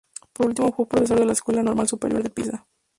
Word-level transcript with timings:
Por 0.33 0.47
último, 0.47 0.73
fue 0.73 0.87
profesor 0.89 1.19
de 1.19 1.27
la 1.27 1.33
Escuela 1.33 1.61
Normal 1.61 1.87
Superior 1.87 2.23
de 2.23 2.31
Pisa. 2.31 2.65